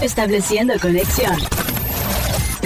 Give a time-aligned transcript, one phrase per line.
[0.00, 1.36] Estableciendo conexión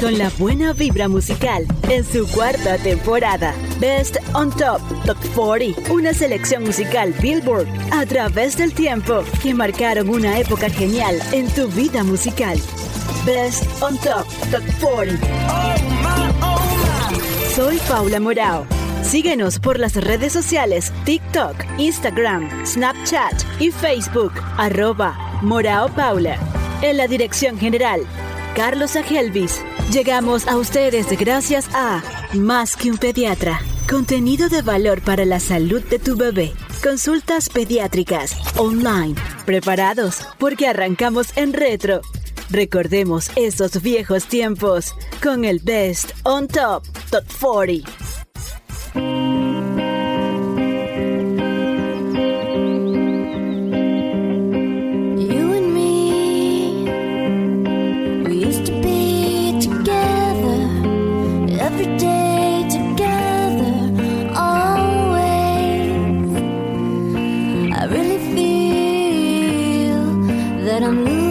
[0.00, 3.54] con la buena vibra musical en su cuarta temporada.
[3.78, 10.08] Best on Top Top 40, una selección musical Billboard a través del tiempo que marcaron
[10.08, 12.58] una época genial en tu vida musical.
[13.26, 15.18] Best on Top Top 40.
[17.54, 18.66] Soy Paula Morao.
[19.02, 26.38] Síguenos por las redes sociales TikTok, Instagram, Snapchat y Facebook, arroba Morao Paula.
[26.82, 28.00] En la dirección general,
[28.56, 29.60] Carlos Agelvis.
[29.92, 33.60] Llegamos a ustedes gracias a Más que un pediatra.
[33.86, 36.54] Contenido de valor para la salud de tu bebé.
[36.82, 39.14] Consultas pediátricas online.
[39.44, 42.00] Preparados porque arrancamos en retro.
[42.48, 48.09] Recordemos esos viejos tiempos con el Best on Top Top 40.
[70.70, 71.29] That I'm losing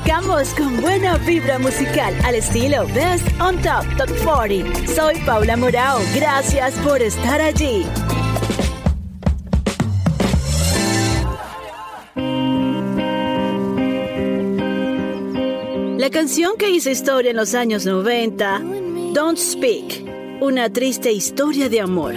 [0.00, 4.86] arrancamos con buena vibra musical al estilo Best on Top Top 40.
[4.86, 6.00] Soy Paula Morao.
[6.14, 7.84] Gracias por estar allí.
[15.98, 18.62] La canción que hizo historia en los años 90,
[19.12, 20.04] Don't Speak,
[20.40, 22.14] una triste historia de amor.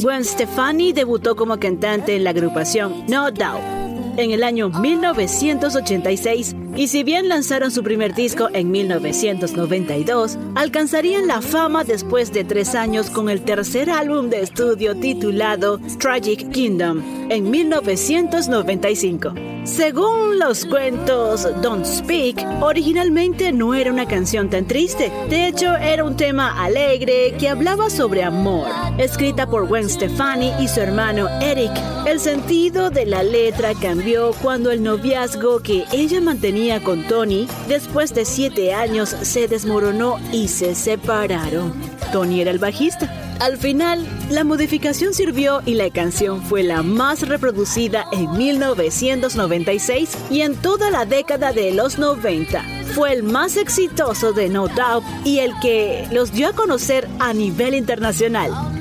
[0.00, 3.78] Gwen Stefani debutó como cantante en la agrupación No Doubt
[4.16, 11.42] en el año 1986 y si bien lanzaron su primer disco en 1992, alcanzarían la
[11.42, 17.50] fama después de tres años con el tercer álbum de estudio titulado Tragic Kingdom en
[17.50, 19.34] 1995.
[19.64, 25.12] Según los cuentos Don't Speak, originalmente no era una canción tan triste.
[25.28, 28.68] De hecho, era un tema alegre que hablaba sobre amor.
[28.96, 31.72] Escrita por Gwen Stefani y su hermano Eric,
[32.06, 38.14] el sentido de la letra cambió cuando el noviazgo que ella mantenía con Tony, después
[38.14, 41.72] de siete años, se desmoronó y se separaron.
[42.12, 43.10] Tony era el bajista.
[43.40, 50.42] Al final, la modificación sirvió y la canción fue la más reproducida en 1996 y
[50.42, 52.62] en toda la década de los 90.
[52.94, 57.32] Fue el más exitoso de No Doubt y el que los dio a conocer a
[57.32, 58.77] nivel internacional.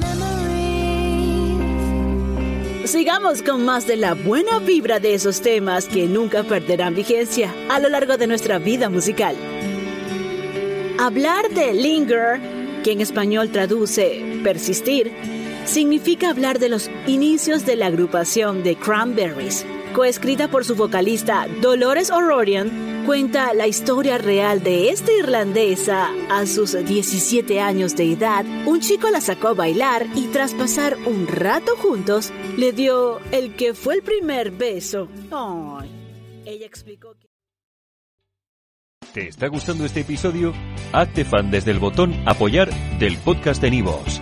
[2.87, 7.79] Sigamos con más de la buena vibra de esos temas que nunca perderán vigencia a
[7.79, 9.35] lo largo de nuestra vida musical.
[10.97, 12.39] Hablar de linger,
[12.85, 15.11] que en español traduce persistir,
[15.65, 19.65] significa hablar de los inicios de la agrupación de Cranberries.
[19.93, 26.09] Coescrita por su vocalista Dolores O'Riordan, cuenta la historia real de esta irlandesa.
[26.29, 30.97] A sus 17 años de edad, un chico la sacó a bailar y tras pasar
[31.05, 35.07] un rato juntos, le dio el que fue el primer beso.
[36.45, 37.29] Ella explicó que...
[39.13, 40.53] ¿Te está gustando este episodio?
[40.91, 42.69] Hazte fan desde el botón Apoyar
[42.99, 44.21] del podcast de Nivos.